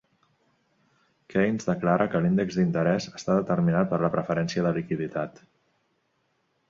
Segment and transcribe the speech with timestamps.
[1.33, 5.43] Keynes declara que l"índex d"interès està determinat per la preferència de liquiditat.